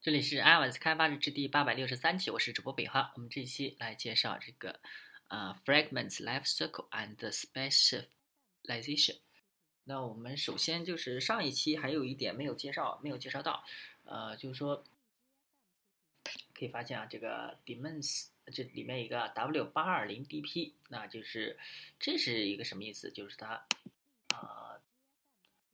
[0.00, 3.10] 这里是 iOS 开发日志第八百六十三期，我是主播北哈。
[3.16, 4.78] 我们这一期来介绍这个
[5.26, 9.18] 呃 Fragments Life Cycle and Specialization。
[9.82, 13.64] 那我们首先就是上一期还有一点没有介绍，没有介绍到，
[14.04, 14.84] 呃，就是说
[16.54, 21.58] 可以发现啊，这个 Dimensions 这里面一个 W 八二零 DP，那就是
[21.98, 23.10] 这是一个什么意思？
[23.10, 23.66] 就是它
[24.28, 24.78] 啊，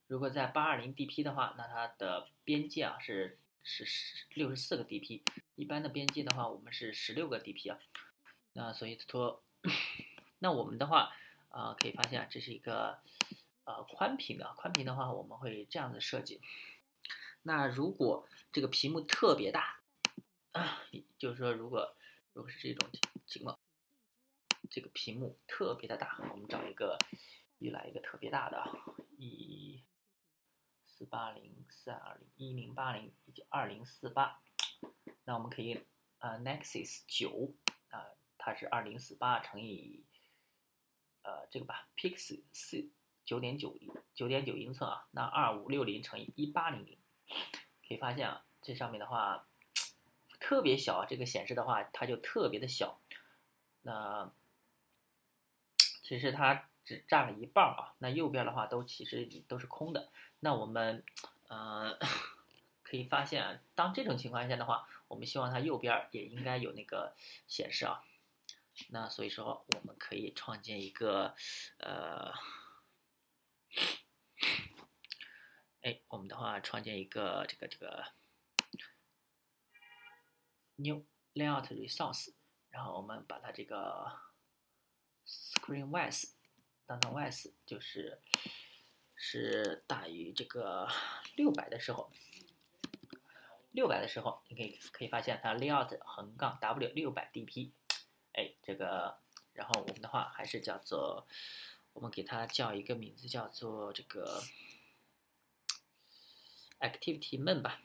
[0.07, 3.39] 如果在八二零 DP 的话，那它的边界啊是。
[3.65, 5.23] 是十六十四个 DP，
[5.57, 7.79] 一般的边界的话，我们是十六个 DP 啊。
[8.53, 9.43] 那所以说，
[10.39, 11.13] 那我们的话，
[11.49, 13.01] 啊，可以发现啊，这是一个
[13.65, 16.41] 呃宽屏的，宽屏的话，我们会这样子设计。
[17.43, 19.81] 那如果这个屏幕特别大，
[20.53, 20.83] 啊，
[21.19, 21.97] 就是说，如果
[22.35, 22.91] 如果是这种
[23.27, 23.59] 情况，
[24.71, 26.99] 这个屏幕特别的大，我们找一个，
[27.59, 28.63] 又来一个特别大的，
[29.17, 29.83] 一。
[30.97, 34.41] 四八零四二零一零八零以及二零四八，
[35.25, 35.85] 那我们可以
[36.21, 37.53] 呃 Nexus 九
[37.91, 38.07] 啊，
[38.39, 40.05] 它是二零四八乘以
[41.23, 42.89] 呃这个吧，Pix 四
[43.25, 43.77] 九点九
[44.15, 46.97] 九点九英寸啊，那二五六零乘以一八零零，
[47.89, 49.49] 可以发现啊，这上面的话
[50.39, 53.01] 特别小，这个显示的话它就特别的小，
[53.83, 54.33] 那
[56.05, 56.71] 其实它。
[56.85, 60.11] 只占了一半啊，那右边的话都其实都是空的。
[60.41, 61.03] 那我们
[61.49, 61.99] 呃
[62.83, 67.15] 可以发现，当这种情况下的话，我们希望它右边也应该有那个
[67.49, 68.05] 显示啊。
[68.91, 71.35] 那所以说，我们可以创建一个
[71.79, 72.33] 呃，
[75.83, 78.05] 哎，我们的话创建一个这个这个
[80.77, 82.35] new layout resource，
[82.71, 84.19] 然后我们把它这个
[85.27, 86.33] screen width。
[86.87, 88.21] 当它 y 四就是
[89.17, 90.87] 是大于这个
[91.35, 92.11] 六百的时候，
[93.73, 97.71] 六百的时候，你可以可以发现它 layout 横杠 w 六百 dp，
[98.33, 99.19] 哎，这个，
[99.55, 101.27] 然后我们的话还是叫做，
[101.95, 104.43] 我们给它叫一个名字叫做这个
[106.81, 107.81] activity main 吧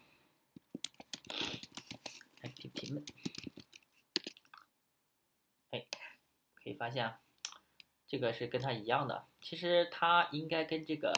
[2.42, 3.08] ，activity main，
[5.72, 5.86] 哎，
[6.56, 7.22] 可以发现啊。
[8.10, 11.14] 这个是跟它一样的，其实它应该跟这个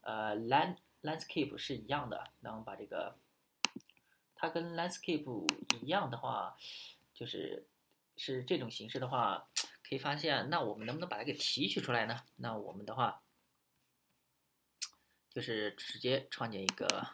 [0.00, 2.32] 呃 land landscape 是一样的。
[2.40, 3.16] 那我们把这个
[4.34, 5.46] 它跟 landscape
[5.80, 6.56] 一样的话，
[7.14, 7.68] 就是
[8.16, 9.46] 是这种形式的话，
[9.88, 12.24] 可以发现，那我们能不能把它给提取出来呢？
[12.34, 13.22] 那我们的话
[15.30, 17.06] 就是直接创建一个，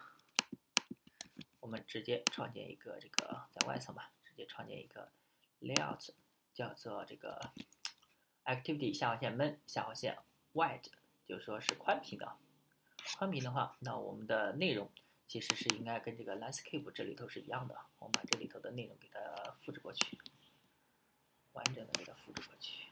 [1.59, 5.11] 我们直接创建一个这个在外层吧，直接创建一个
[5.61, 6.09] layout，
[6.51, 7.51] 叫做这个。
[8.49, 10.17] Activity 下划线 main 下划线
[10.53, 10.81] wide
[11.27, 12.35] 就是说是宽屏的，
[13.19, 14.89] 宽屏的话，那我们的内容
[15.27, 17.77] 其实是应该跟这个 landscape 这里头是一样的。
[17.99, 19.19] 我们把这里头的内容给它
[19.61, 20.17] 复制过去，
[21.51, 22.87] 完整的给它复制过去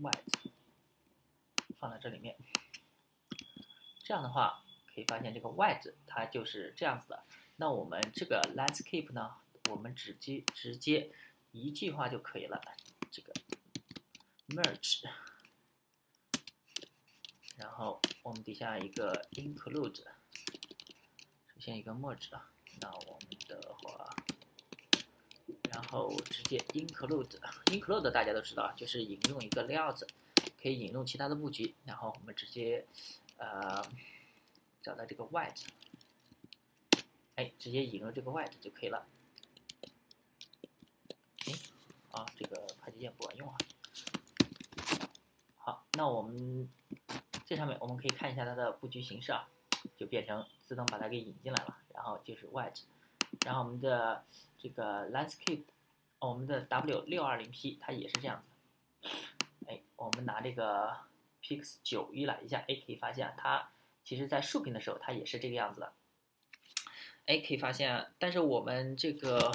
[0.00, 0.50] ，wide
[1.78, 2.34] 放在这里面。
[3.98, 4.64] 这样的话
[4.94, 7.22] 可以发现这个 wide 它就是这样子的。
[7.56, 9.34] 那我们这个 landscape 呢，
[9.68, 11.12] 我们直接直接
[11.52, 12.58] 一句话就可以了。
[13.14, 13.32] 这个
[14.48, 15.08] merge，
[17.56, 20.02] 然后我们底下一个 include，
[21.46, 24.16] 首先一个 merge 啊，那我们的话，
[25.70, 30.04] 然后直接 include，include 大家都知道，就是引用一个 layout，
[30.60, 32.84] 可以引用其他的布局，然后我们直接
[33.36, 33.80] 呃
[34.82, 35.62] 找到这个 white，
[37.36, 39.06] 哎，直接引入这个 white 就可以了。
[42.10, 42.73] 啊，这个
[43.04, 43.56] 也不管用啊。
[45.58, 46.68] 好，那我们
[47.46, 49.46] 这上面我们可以看一下它的布局形式啊，
[49.96, 51.78] 就变成自动把它给引进来了。
[51.94, 52.82] 然后就是 white，
[53.44, 54.24] 然后我们的
[54.58, 55.64] 这个 landscape，
[56.18, 59.08] 我们的 W 六二零 P 它也是这样子。
[59.66, 60.96] 哎，我们拿这个
[61.42, 63.70] Pix 九预览一下，哎，可以发现它
[64.02, 65.92] 其实在竖屏的时候它也是这个样子的。
[67.26, 69.52] 哎，可以发现，但是我们这个。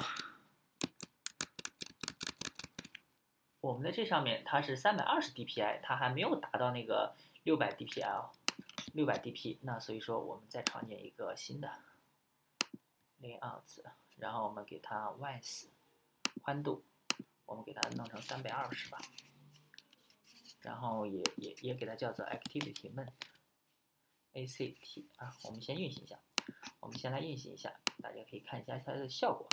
[3.60, 8.30] 我们的这上面它是三百二十 DPI，它还没有达到那个六百 DPI，
[8.94, 9.58] 六百 DP。
[9.60, 11.70] 那所以说我们再创建一个新的
[13.20, 13.82] layout，
[14.16, 15.66] 然后我们给它 width
[16.42, 16.82] 宽度，
[17.44, 18.98] 我们给它弄成三百二十吧。
[20.60, 22.90] 然后也也也给它叫做 activity
[24.32, 26.18] main，act 啊，我们先运行一下，
[26.80, 27.72] 我们先来运行一下，
[28.02, 29.46] 大家可以看一下它的效果。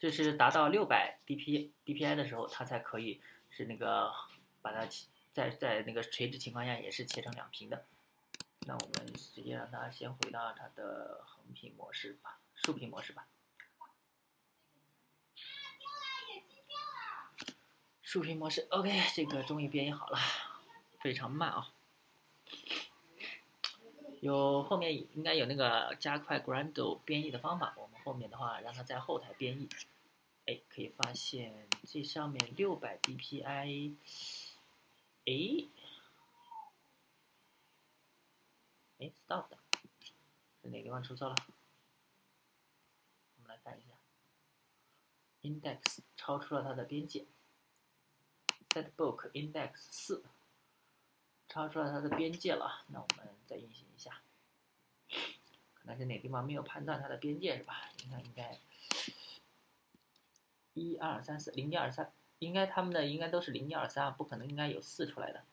[0.00, 3.20] 这是达到六百 DP DPI 的时候，它才可以
[3.50, 4.10] 是那个
[4.62, 4.88] 把它
[5.30, 7.84] 在在那个垂直情况下也是切成两屏的。
[8.66, 13.28] 那我们直接让它先回到它的横屏模式吧，竖屏模式吧。
[18.02, 20.18] 竖屏模式，OK，这个终于编译好了，
[20.98, 21.72] 非常慢啊。
[24.20, 29.68] 有后面应该有那个加快 Gradle 编译的方法，我们后面的话让它在后台编译。
[30.46, 33.94] 哎，可以发现这上面六百 DPI，
[35.26, 35.68] 哎，
[38.98, 39.58] 哎，stop 的，
[40.62, 41.34] 是哪个地方出错了？
[43.36, 43.88] 我们来看一下
[45.42, 47.26] ，index 超出了它的边界。
[48.70, 50.24] setbook index 四
[51.50, 54.22] 超出了它的边界了，那我们再运行一下，
[55.74, 57.90] 可能是哪地方没有判断它的边界是吧？
[58.04, 58.60] 应该应该
[60.74, 65.44] 一二三四零一二三，应该他们的应该都是零一二三，不可能应该有四出来的，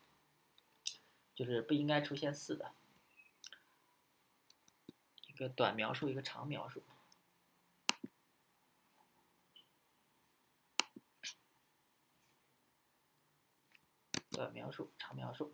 [1.33, 2.71] 就是不应该出现四的，
[5.25, 6.83] 一个短描述，一个长描述。
[14.29, 15.51] 短描述，长描述，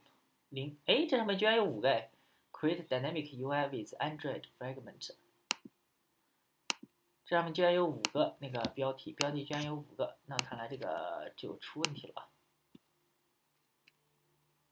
[0.53, 2.11] 零，哎，这上面居然有五个哎
[2.51, 5.15] ，Create dynamic UI with Android fragment，
[7.25, 12.29] 这上面居然有五个那个标题，标题居然有五个，那看来这个就出问题了。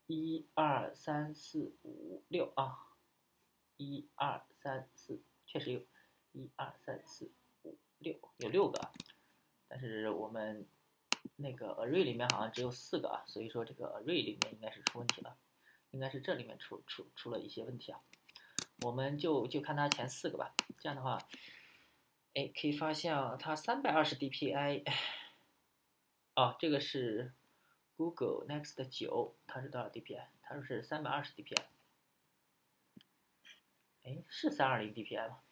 [0.06, 2.94] 一二三四五六啊，
[3.76, 5.80] 一二三四，确实有，
[6.30, 7.32] 一二三四
[7.64, 8.92] 五六，有六个，
[9.66, 10.64] 但是我们。
[11.36, 15.36] 那个 array 里面好像只有四个啊，所以说这个 array 里面应该是出问题了，
[15.92, 18.00] 应该是这里面出出出了一些问题啊。
[18.80, 21.16] 我们就就看它前四个吧，这样的话，
[22.34, 24.84] 哎，可以发现啊它三百二十 dpi，
[26.34, 27.32] 哦，这个是
[27.96, 30.26] Google Next 九，它是多少 dpi？
[30.42, 31.56] 它说是三百二十 dpi，
[34.02, 35.42] 哎，是三二零 dpi 吗？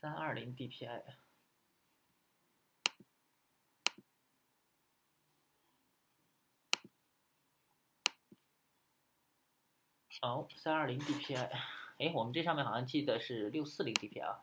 [0.00, 1.02] 三二零 dpi。
[10.20, 11.48] 哦，三二零 DPI，
[11.98, 14.42] 哎，我们这上面好像记得是六四零 DPI 啊，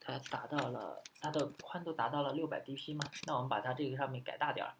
[0.00, 3.04] 它达到了它的宽度达到了六百 DP 嘛？
[3.24, 4.74] 那我们把它这个上面改大点儿，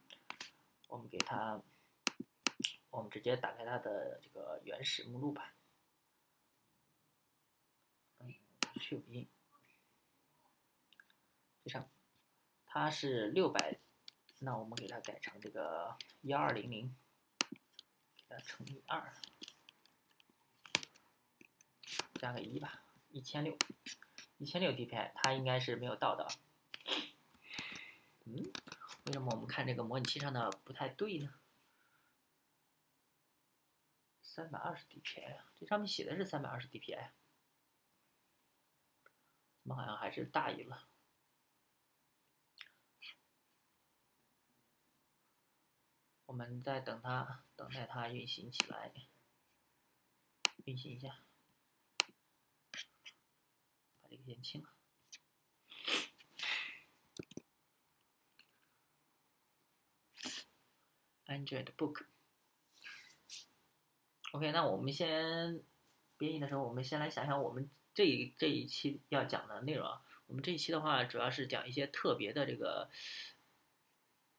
[0.89, 1.61] 我们给它，
[2.91, 5.55] 我们直接打开它的这个原始目录吧。
[8.19, 8.35] 嗯，
[8.81, 9.29] 去语音，
[11.63, 11.89] 这上
[12.67, 13.79] 它是六百，
[14.41, 16.93] 那我们给它改成这个幺二零零，
[17.49, 19.13] 给它乘以二。
[22.23, 23.59] 加个一吧，一千六，
[24.39, 26.29] 一千六 DPI，它应该是没有到的。
[28.27, 28.37] 嗯，
[29.07, 31.35] 为什么我们看这个模拟器上的不太对呢？
[34.23, 37.11] 三百二十 DPI 啊，这上面写的是三百二十 DPI，
[39.03, 40.87] 怎么好像还是大于了？
[46.27, 48.93] 我们再等它，等待它运行起来，
[50.67, 51.25] 运行一下。
[54.19, 54.69] 减轻了。
[61.27, 62.05] Android Book。
[64.33, 65.63] OK，那我们先
[66.19, 70.03] 编译的时候，我们先来想想我们这一这一期要讲的内容啊。
[70.27, 72.91] 我们这一期的话，主要是讲一些特别的这个，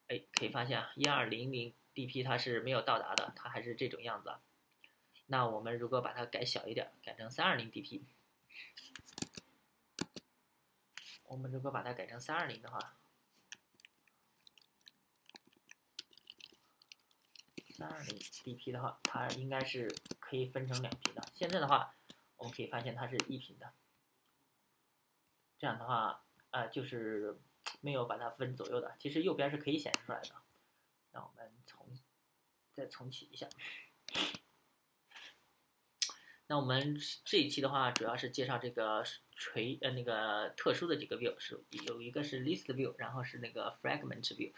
[0.07, 4.41] 哎，可以发现啊，一二零零 DP 它是没有到达的，它还是这种样子啊。
[5.27, 8.03] 那我们如果把它改小一点，改成三二零 DP。
[11.33, 12.95] 我们如果把它改成三二零的话，
[17.71, 21.23] 三二零 DP 的话，它应该是可以分成两屏的。
[21.33, 21.95] 现在的话，
[22.37, 23.73] 我们可以发现它是一屏的。
[25.57, 27.39] 这样的话，啊，就是
[27.81, 28.95] 没有把它分左右的。
[28.99, 30.35] 其实右边是可以显示出来的。
[31.13, 31.87] 让我们重
[32.75, 33.49] 再重启一下。
[36.45, 39.03] 那我们这一期的话，主要是介绍这个
[39.35, 44.51] 垂呃那个特殊的几个 view，是有一个是 list view，然后是那个 fragment view，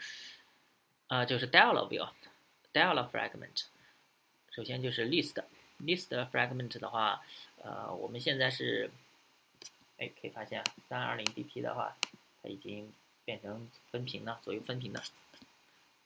[1.08, 3.64] 啊就是 dialog view，dialog fragment。
[4.50, 7.22] 首先就是 list，list fragment 的话，
[7.62, 8.90] 呃我们现在是，
[9.98, 11.96] 哎可以发现三二零 dp 的话，
[12.42, 12.92] 它已经
[13.24, 15.02] 变成分屏了，左右分屏了。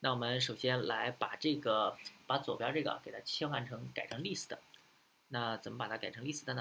[0.00, 4.56] 那我们首先来把这个把左边这个给它切换成改成 list。
[5.32, 6.54] 那怎么把它改成 list 的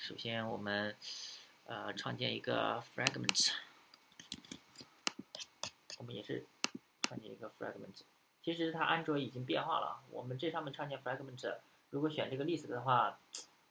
[0.00, 0.96] 首先我们
[1.64, 3.52] 呃创建一个 fragment，
[5.98, 6.46] 我们也是
[7.02, 8.02] 创建一个 fragment。
[8.42, 11.58] 其实它安卓已经变化了，我们这上面创建 fragment，
[11.90, 13.18] 如果选这个 list 的话，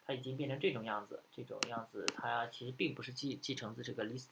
[0.05, 4.31] 它已经变成这种样子，这种样子它其实并不是继继承自这个 list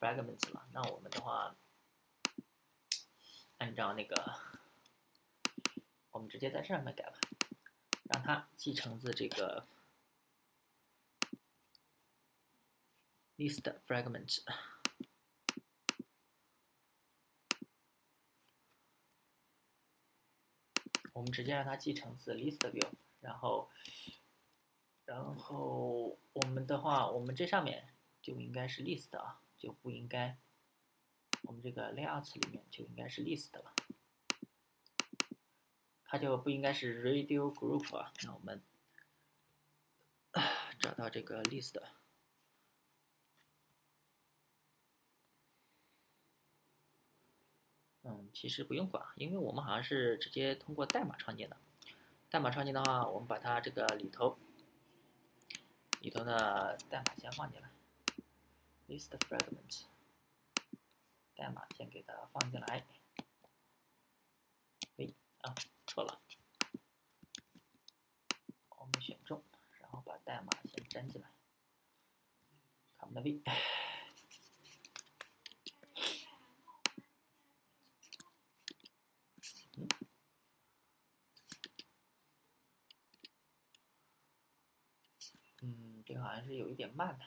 [0.00, 0.66] fragment 了。
[0.72, 1.54] 那我们的话，
[3.58, 4.34] 按照那个，
[6.10, 7.14] 我们直接在上面改吧，
[8.12, 9.64] 让它继承自这个
[13.42, 14.38] list fragment。
[21.12, 22.88] 我们直接让它继承自 list view，
[23.20, 23.68] 然后，
[25.04, 27.88] 然后我们的话，我们这上面
[28.22, 30.38] 就应该是 list 啊，就不应该，
[31.42, 33.74] 我们这个 layouts 里面就应该是 list 了，
[36.06, 38.12] 它就不应该是 radio group 啊。
[38.22, 38.62] 那我们
[40.80, 41.78] 找到这个 list。
[48.04, 51.56] 嗯，其实不用管，因为我们好像是直接通过代码创建的。
[52.28, 54.38] 代码创建的话，我们把它这个里头
[56.00, 57.70] 里头的代码先放进来
[58.88, 59.82] ，list fragment，
[61.36, 62.84] 代码先给它放进来。
[64.96, 65.08] 哎，
[65.42, 65.54] 啊，
[65.86, 66.20] 错了，
[68.70, 69.44] 我们选中，
[69.80, 71.28] 然后把代码先粘进来
[72.98, 73.42] ，Command V。
[86.12, 87.24] 这好像是有一点慢的。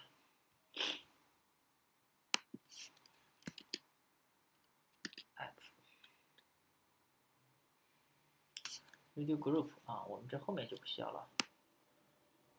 [9.16, 11.28] app，radio group 啊，我们这后面就不需要了，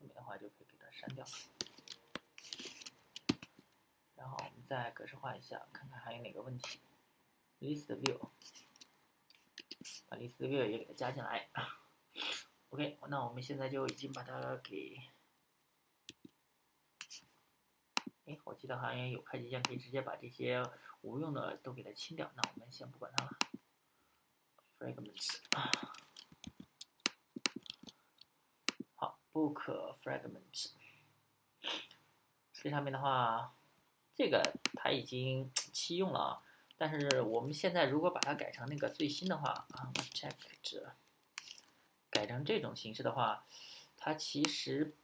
[0.00, 1.30] 后面的话就可以给它删掉了。
[4.16, 6.80] 然后我们再格式化一下，看看还有哪个问题。
[7.60, 8.30] list view，
[10.08, 11.48] 把 list view 也给它加进来。
[12.70, 15.00] OK，那我们现在就已经把它给。
[18.26, 20.60] 哎，我记得好像有快捷键，可以直接把这些
[21.02, 22.28] 无用的都给它清掉。
[22.34, 23.30] 那我们先不管它了。
[24.80, 25.38] Fragments，
[28.96, 30.72] 好，Book Fragments。
[32.52, 33.54] 这上面的话，
[34.16, 34.42] 这个
[34.74, 36.42] 它已经弃用了啊，
[36.76, 40.90] 但是我们现在如果把它改成那个最新的话啊，Checked，
[42.10, 43.46] 改成这种形式的话，
[43.96, 44.96] 它其实。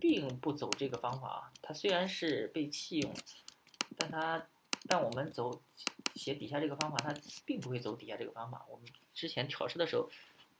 [0.00, 3.12] 并不走这个方法啊，它虽然是被弃用，
[3.96, 4.46] 但它
[4.86, 5.60] 但我们走
[6.14, 7.12] 写底下这个方法，它
[7.44, 8.64] 并不会走底下这个方法。
[8.70, 10.08] 我们之前调试的时候，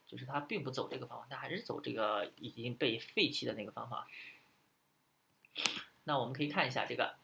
[0.08, 4.08] 就是它并不走这个方法，它还是走这个已经被废弃的那个方法。
[6.02, 7.14] 那我们可以看一下这个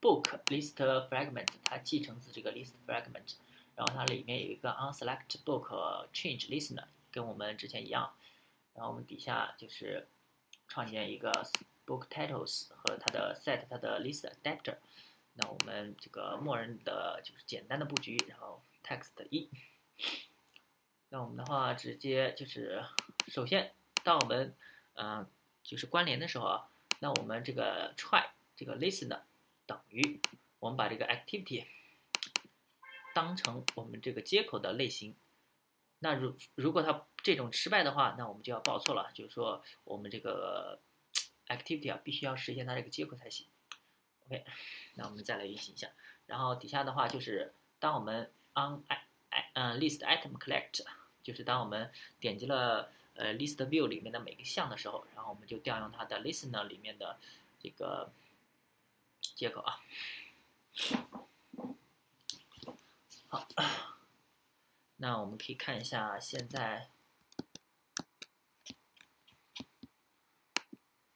[0.00, 3.34] book list fragment，它继承自这个 list fragment，
[3.74, 8.14] 然后它里面有一个 unselect book change listener，跟我们之前一样，
[8.74, 10.08] 然后我们底下就是。
[10.68, 11.30] 创建一个
[11.86, 14.76] book titles 和它的 set 它的 list adapter，
[15.34, 19.48] 那我们这个默认的就是简单的布局，然后 text 一，
[21.08, 22.84] 那我们的话直接就是
[23.28, 24.54] 首先当我们
[24.94, 25.26] 嗯
[25.62, 26.68] 就是关联的时候啊，
[27.00, 29.20] 那我们这个 try 这个 listener
[29.66, 30.20] 等于
[30.58, 31.64] 我们把这个 activity
[33.14, 35.14] 当成我们这个接口的类型。
[36.00, 40.78] 那如如果它这种失败的话，那我们就要报错了，就是说我们这个
[41.48, 43.46] activity 啊，必须要实现它这个接口才行。
[44.26, 44.44] OK，
[44.94, 45.88] 那我们再来运行一下，
[46.26, 50.84] 然后底下的话就是当我们 on i i 嗯 list item collect，
[51.22, 57.18] 就是当我们点击了呃 list view 里面的每个项的时候，然后我们就调用它的 listener 里面的
[57.58, 58.12] 这个
[59.20, 59.80] 接口啊。
[63.28, 63.48] 好。
[64.98, 66.88] 那我们可以看一下，现在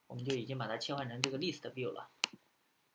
[0.06, 2.10] 我们就已经把它切换成这个 list view 了。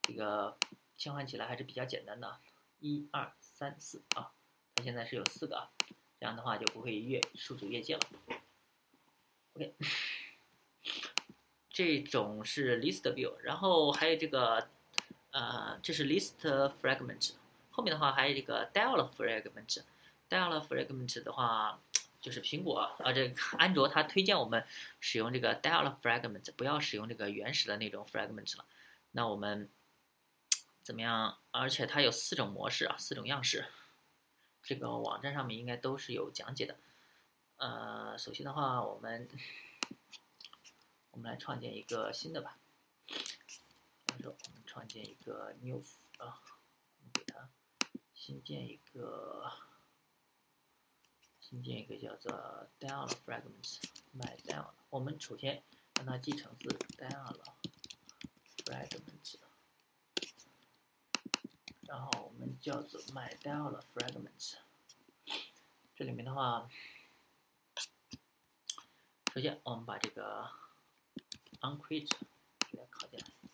[0.04, 0.56] 这个
[0.96, 2.40] 切换起来还是比较简单的，
[2.80, 4.32] 一二三四啊，
[4.76, 5.70] 它现在是有四个，
[6.20, 8.02] 这样的话就不会越数组越界了。
[9.56, 9.74] OK，
[11.72, 14.70] 这种是 list view，然后还有这个
[15.32, 16.38] 呃，这是 list
[16.80, 17.34] fragment，
[17.72, 19.84] 后面的话还有这个 dial fragment。
[20.30, 21.80] Dial fragment 的话，
[22.20, 24.66] 就是苹果啊，这个安卓它推荐我们
[25.00, 28.66] 使用这个 Dial fragment，不要使用这个原始的那种 fragment 了。
[29.12, 29.70] 那我们
[30.84, 31.38] 怎么样？
[31.52, 33.66] 而且它有四种模式啊，四种样式，
[34.64, 36.76] 这个网站上面应该都是有讲解的。
[37.58, 39.28] 呃，首先的话，我们
[41.12, 42.58] 我们来创建一个新的吧。
[44.24, 45.82] 我们创建一个 new
[46.18, 46.42] 啊，
[46.98, 47.48] 我们给它
[48.14, 49.52] 新建一个，
[51.48, 52.34] 新建一个叫做
[52.80, 53.80] Dial fragments
[54.18, 54.72] my Dial。
[54.90, 55.62] 我们首先
[55.94, 57.38] 让它继承自 Dial
[58.64, 59.36] fragments，
[61.82, 64.56] 然后我们叫做 my Dial fragments。
[65.96, 66.68] 这里面的话，
[69.32, 70.50] 首先我们把这个
[71.62, 72.10] onCreate
[72.72, 73.45] 给它拷进来。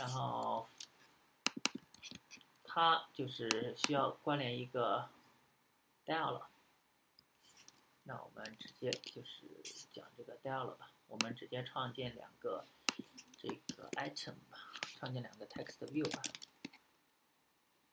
[0.00, 0.66] 然后
[2.64, 5.10] 它就是需要关联一个
[6.06, 6.46] dialog，
[8.04, 12.66] 那我们直接就是讲这个 dialog 吧，我们直接创建两个
[13.36, 16.22] 这个 item 吧，创建两个 text view 吧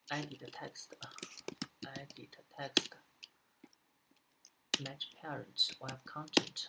[0.07, 6.67] ，edit text，edit text，match parent web content，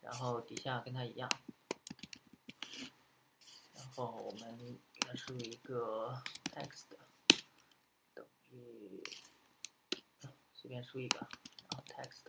[0.00, 1.30] 然后底下跟它一样。
[3.96, 6.22] 后我们给它输入一个
[6.52, 6.84] text
[8.12, 9.02] 等于
[10.52, 12.24] 随便输一个，然后 text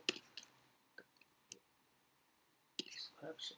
[2.77, 3.57] description，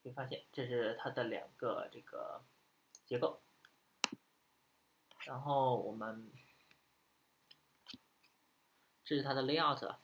[0.00, 2.44] 可以发现这是它的两个这个
[3.04, 3.42] 结构。
[5.24, 6.30] 然后我们
[9.04, 9.98] 这是它的 layout，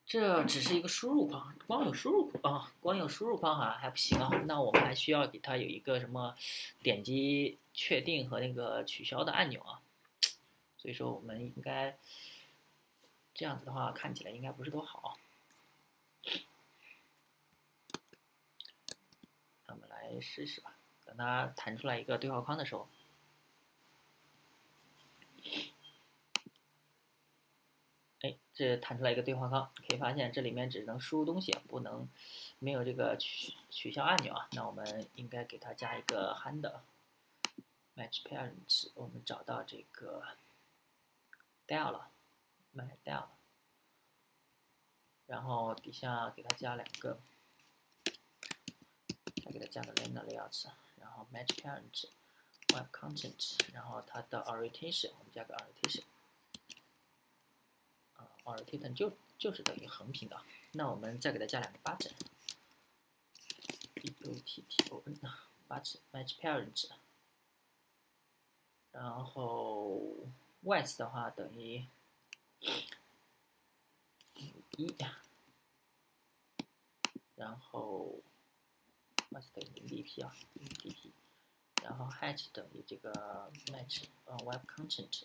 [0.08, 4.28] 这只是一个输入框，光有输入啊，光有输入框好像还不行啊。
[4.48, 6.36] 那我们还需要给它有一个什么
[6.82, 9.83] 点击确定和那个取消的按钮啊。
[10.84, 11.98] 所以说，我们应该
[13.34, 15.18] 这样子的话，看起来应该不是多好。
[19.66, 20.76] 那我们来试试吧。
[21.06, 22.90] 等它弹出来一个对话框的时候，
[28.20, 32.10] 哎，这弹出来一个对话框，可以发现这里面只能输入东西，不能
[32.60, 34.50] 没有这个取取消按钮啊。
[34.52, 36.82] 那我们应该给它加一个 handle
[37.96, 40.22] match parents，我们找到这个。
[41.66, 42.12] 掉了，
[42.72, 43.38] 买掉了，
[45.28, 47.20] 然后底下给它加两个，
[49.44, 52.06] 再给它加个 liner layouts，然后 match parent
[52.74, 56.04] web content，然后它的 orientation 我们加个 orientation，
[58.16, 60.42] 啊，orientation 就就是等于横屏的，
[60.74, 62.14] 那我们再给它加两个 button，b
[64.20, 66.90] u t t o n 啊 button match parents，
[68.92, 70.28] 然后。
[70.64, 71.86] Width 的话等于
[74.78, 74.96] 一，
[77.36, 78.22] 然后
[79.32, 80.36] width 等于 dp 啊
[80.80, 81.12] ，dp，
[81.84, 85.24] 然后 height 等于这个 match 呃 web content，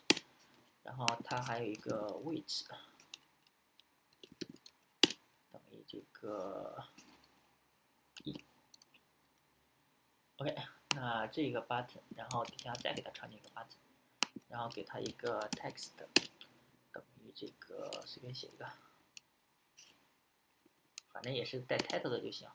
[0.82, 2.66] 然后它还有一个 width
[5.52, 6.84] 等于这个
[8.24, 8.44] 一
[10.38, 10.56] ，OK，
[10.90, 13.87] 那这个 button，然后底下再给它创建一个 button。
[14.48, 15.90] 然后给它一个 text
[16.92, 18.66] 等于这个随便写一个，
[21.12, 22.48] 反正也是带 title 的就行。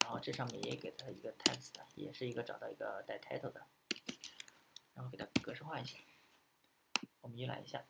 [0.00, 3.66] 然后这上面也给它一个 text，也是一个找到一个带 title 的，
[4.94, 5.98] 然后给它格式化一下。
[7.20, 7.84] 我们预览一下。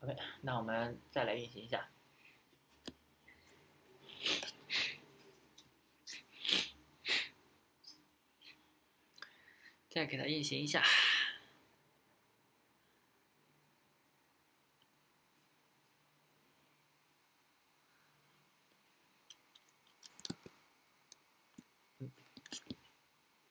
[0.00, 1.88] OK，那我们再来运行一下。
[9.94, 10.82] 再给它运行一下。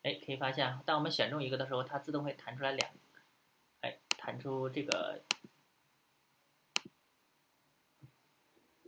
[0.02, 2.94] 哎，可以发现，当我们选中一个的时候，它自动会弹出来两，
[3.80, 5.24] 哎，弹出这个，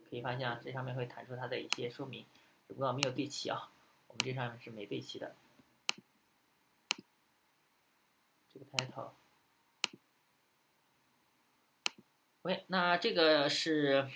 [0.09, 2.25] 可以发现啊，这上面会弹出它的一些说明。
[2.67, 3.71] 只不过没有对齐啊，
[4.07, 5.33] 我们这上面是没对齐的。
[8.75, 9.11] title。
[12.41, 14.07] OK，那这个是，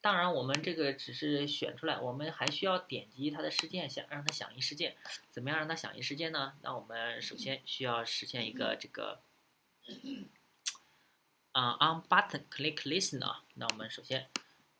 [0.00, 4.96] 当然我们这个只是选出来，我们还需要点击它的事件，想让它响应事件。
[5.30, 6.56] 怎么样让它响应事件呢？
[6.62, 9.20] 那我们首先需要实现一个这个，
[11.50, 13.38] 啊，on button click listener。
[13.54, 14.28] 那我们首先，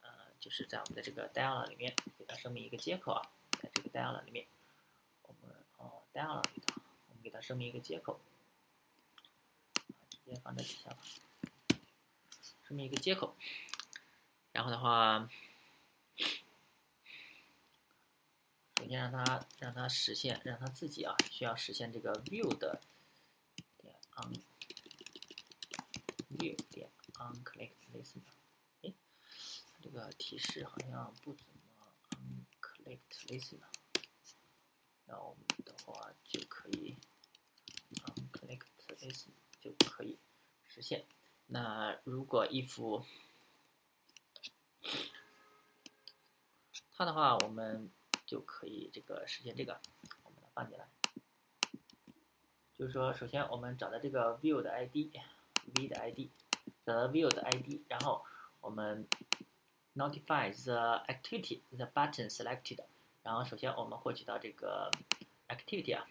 [0.02, 3.22] 呃，就是在我们的这个 dialog 里面给它声明一个接口啊，
[3.60, 4.46] 在这个 dialog 里面，
[5.22, 8.20] 我们哦 dialog 里头，我们给它声明一个接口，
[10.24, 10.98] 直接放在底下吧。
[12.66, 13.36] 这么一个接口，
[14.52, 15.28] 然后的话，
[18.78, 22.80] 首先让它让它实现，让它自己啊需要实现这个 view 的
[23.82, 24.32] 点 on
[26.38, 28.22] view 点 on click listen。
[28.82, 28.94] 哎，
[29.82, 33.60] 这个提示好像不怎么 on click listen。
[35.04, 36.96] 那我们的话就可以
[37.90, 39.28] on click listen
[39.64, 40.18] 就可以
[40.66, 41.06] 实现。
[41.46, 43.02] 那如果 if
[46.94, 47.90] 它的话，我们
[48.26, 49.80] 就可以这个实现这个，
[50.22, 50.86] 我们放进来。
[52.76, 56.28] 就是说，首先我们找到这个 view 的 ID，v 的 ID，
[56.84, 58.22] 找到 view 的 ID，然后
[58.60, 59.08] 我们
[59.94, 62.80] notify the activity the button selected，
[63.22, 64.90] 然后首先我们获取到这个
[65.48, 66.06] activity 啊。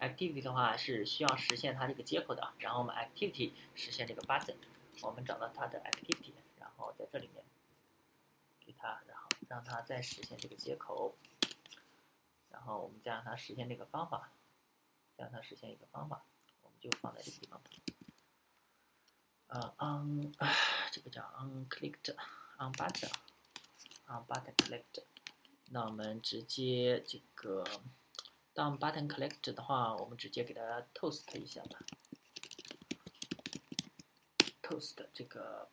[0.00, 4.56] Activity 的话是需要实现它这个接口的，然后我们 activity 实现这个 button，
[5.02, 7.44] 我们找到它的 activity，然后在这里面
[8.64, 11.14] 给它，然后让它再实现这个接口，
[12.50, 14.32] 然后我们再让它实现这个方法，
[15.16, 16.24] 再让它实现一个方法，
[16.62, 17.60] 我们就放在这个地方。
[19.48, 20.32] 呃，on
[20.90, 22.14] 这个叫 on clicked
[22.58, 23.10] on button
[24.06, 25.02] on button clicked，
[25.70, 27.64] 那我们直接这个。
[28.60, 30.60] 当 button collect 的话，我们直接给它
[30.92, 31.78] toast 一下吧。
[34.62, 35.70] toast 这个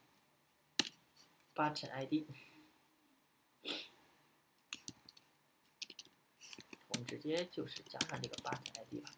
[1.54, 2.26] button ID，
[6.88, 9.12] 我们直接就是加上这个 button ID 吧。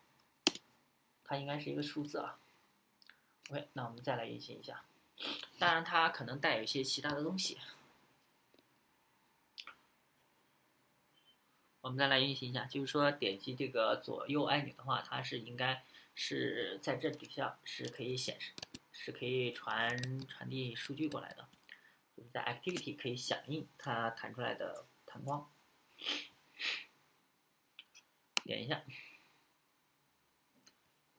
[1.24, 2.40] 它应该是一个数字啊。
[3.52, 4.84] OK，那我们再来运行一下。
[5.60, 7.60] 当然，它可能带有一些其他的东西。
[11.90, 18.54] 我们再来运行一下，就是说点击这个左右按钮的话，它是应该是在这底下是可以显示，
[18.92, 21.50] 是可以传传递数据过来的，
[22.16, 25.52] 就是在 Activity 可以响应它弹出来的弹光。
[28.44, 28.84] 点一下，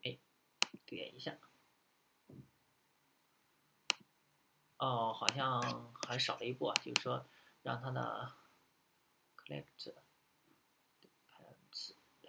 [0.04, 0.16] 哎，
[0.86, 1.36] 点一下，
[4.76, 7.26] 哦，好像还少了一步啊，就是说
[7.64, 8.32] 让它的
[9.36, 9.94] Collect。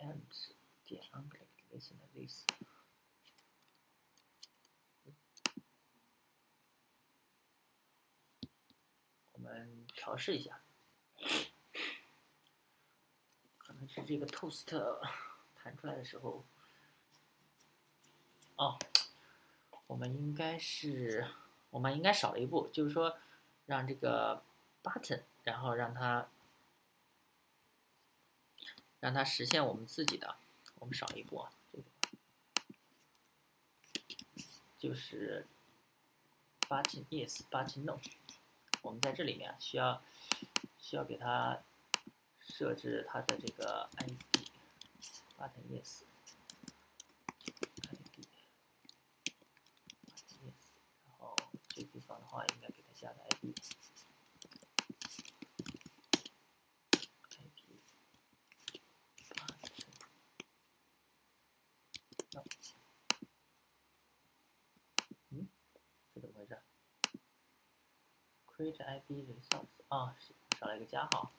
[0.02, 0.52] Ends
[0.84, 2.46] 点 unclick listen this，
[9.34, 10.62] 我们调试一下，
[13.58, 14.66] 可能是这个 toast
[15.56, 16.44] 弹出来的时候，
[18.56, 18.78] 哦，
[19.88, 21.28] 我们应该是，
[21.70, 23.18] 我们应该少了一步，就是说
[23.66, 24.44] 让这个
[24.84, 26.28] button，然后让它。
[29.02, 30.38] 让它实现我们自己的，
[30.76, 31.52] 我们少一步啊，
[34.78, 35.48] 就是
[36.70, 38.00] button yes button no，
[38.84, 40.04] 我们在这里面需要
[40.80, 41.64] 需要给它
[42.40, 44.12] 设置它的这个 ID
[45.36, 46.04] button yes
[47.90, 48.44] ID yes，
[51.06, 51.36] 然后
[51.70, 53.81] 这地方的话应该给它加个 ID。
[68.62, 70.16] Create ID resource 啊，
[70.60, 71.32] 少了一个加号。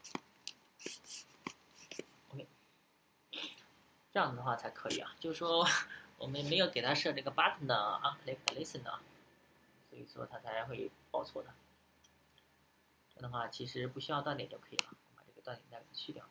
[2.30, 2.48] OK，
[4.12, 5.14] 这样子的话才可以啊。
[5.20, 5.64] 就是说，
[6.18, 8.98] 我们没有给它设这个 button 的 unclick listener，
[9.88, 11.50] 所以说它才会报错的。
[13.14, 14.86] 这样的话，其实不需要断点就可以了。
[15.14, 16.24] 把这个断点再给去掉。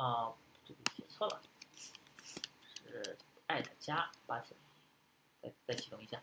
[0.00, 0.32] 啊，
[0.64, 1.42] 这个写错了，
[2.88, 4.56] 是 at 加八千。
[5.42, 6.22] 再再启动一下。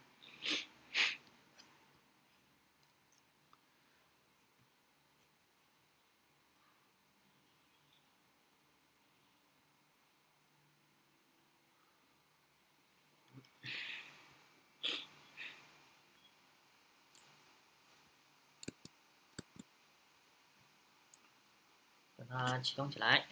[22.15, 23.27] 等它启动起来。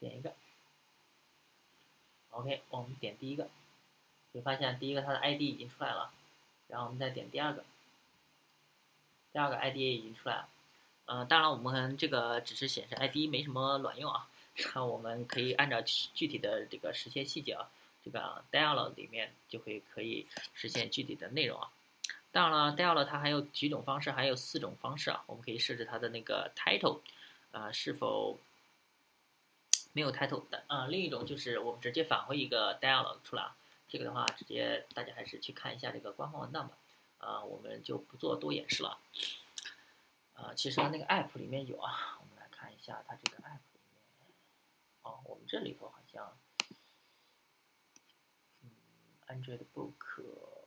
[0.00, 0.32] 点一个
[2.30, 3.48] ，OK，我们点第一个，
[4.32, 6.12] 会发现第一个它的 ID 已经出来了，
[6.68, 7.64] 然后我们再点第二个，
[9.32, 10.48] 第二个 ID 也已经出来了，
[11.06, 14.28] 嗯，当然我们这个只是显示 ID 没什么卵用啊，
[14.74, 17.70] 那我们可以按照具体的这个实现细节啊，
[18.04, 21.70] 这个 dialog 里面就会可以实现具体的内容啊。
[22.30, 27.00] 当然了，dialog 它还有几种方式，还有四种方式啊，我们可以设置它的那个 title，
[27.52, 28.38] 啊，是否
[29.98, 33.56] 没有 title 的啊，另一种就是我们直接返回一个 dialog 出来啊，
[33.88, 36.78] 这个的话直接大家还是去看一下这个官方文档吧，
[37.18, 38.96] 啊，我们就不做多演示了，
[40.34, 43.58] 啊，其实它那个 app 里面有啊，我们来看一下它这个 app，
[45.02, 46.32] 哦，我们这里头好像，
[48.62, 48.70] 嗯
[49.26, 50.22] ，Android Book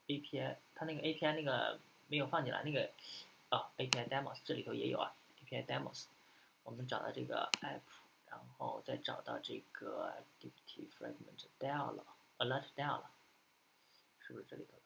[0.08, 2.90] API，它那个 API 那个没有放进来，那个
[3.48, 5.14] 啊 API demos 这里头也有啊
[5.46, 6.08] ，API demos，
[6.64, 7.80] 我们找到这个 app。
[8.32, 12.06] 然后再找到这个 activity fragment dialog
[12.38, 13.04] alert dialog，
[14.22, 14.84] 是不是这里头的？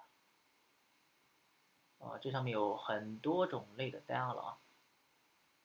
[1.99, 4.57] 哦，这上面有很多种类的 dialog 啊，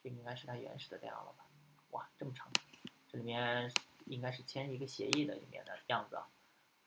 [0.02, 1.46] 这应该是它原始的 dialog 吧？
[1.92, 2.52] 哇，这么长，
[3.08, 3.72] 这里面
[4.04, 6.28] 应该是签一个协议的里面的样子啊，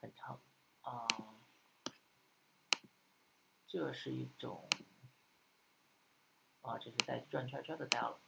[0.00, 0.40] 很长
[0.82, 1.08] 啊。
[3.66, 4.68] 这是一种
[6.62, 8.18] 啊，这是在转圈圈的 dialog。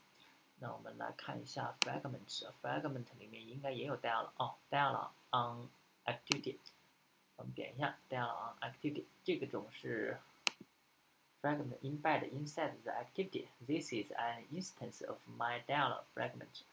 [0.59, 5.69] 那我们来看一下 fragment，fragment 里面应该也有 dialog 哦，dialog on
[6.05, 6.57] activity，
[7.35, 10.19] 我们点一下 dialog on activity，这个种是
[11.41, 16.63] fragment embed inside the activity，this is an instance of my dialog fragment，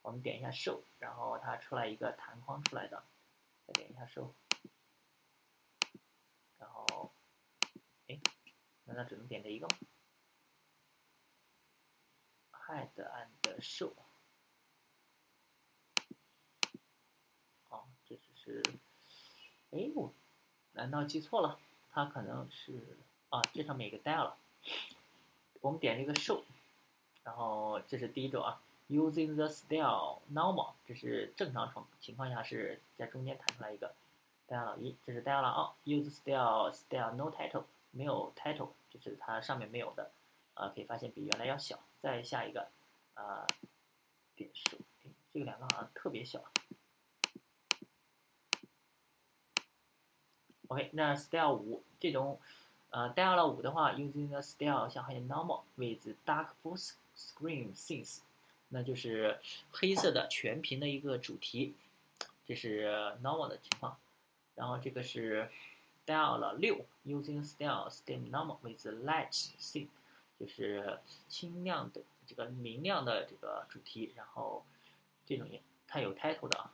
[0.00, 3.02] 我们点一下 show，然后它出来一个弹框出来的，
[3.66, 4.30] 再点一下 show，
[6.58, 7.10] 然后，
[8.08, 8.18] 哎，
[8.84, 9.76] 难道只能点这一个吗
[12.70, 13.92] Add and show，
[17.70, 18.62] 哦，这只是，
[19.70, 20.12] 哎，我
[20.72, 21.58] 难道记错了？
[21.90, 22.98] 它可能是
[23.30, 24.36] 啊，这上面有个 dial 了
[25.62, 26.42] 我们点这个 show，
[27.24, 33.94] 然后这是第一种啊，using the style normal，这是正常情情况下是在中间弹出来一个
[34.46, 40.10] dial 一，这是 dial 二，use style style no title，没有 title，就是它上面没有的。
[40.52, 41.78] 啊，可以发现比原来要小。
[42.00, 42.68] 再下一个，
[43.14, 43.46] 啊，
[44.36, 44.78] 点数，
[45.32, 46.42] 这个两个好像特别小。
[50.68, 52.38] OK，那 style 五这种，
[52.90, 56.78] 呃，dial 五的话，using the style 像还有 normal with dark full
[57.16, 58.20] screen scenes，
[58.68, 59.40] 那就是
[59.72, 61.74] 黑色的全屏的一个主题，
[62.46, 63.98] 这是 normal 的情况。
[64.54, 65.50] 然后这个是
[66.06, 69.88] dial 六，using style style normal with light scene。
[70.38, 74.64] 就是清亮的这个明亮的这个主题，然后
[75.26, 76.72] 这种也它有 title 的啊，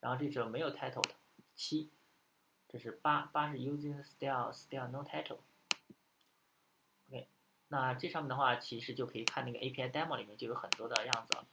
[0.00, 1.10] 然后这种没有 title 的
[1.56, 1.88] 七，
[2.68, 5.38] 这是八八是 using style style no title。
[7.08, 7.26] OK，
[7.68, 11.46] 那这上面的话其实就可以看那个 API demo 里面就有很多的样子了。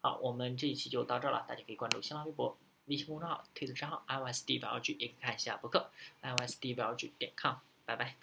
[0.00, 5.90] 好，我们这一期就到这了，大家可以关注新浪微博、微信公众号、推特账号 iOSD 表 G，也可以看一下博客
[6.22, 8.16] iOSD 表 G 点 com，拜拜。